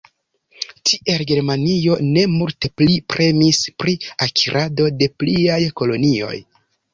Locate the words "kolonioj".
5.83-6.35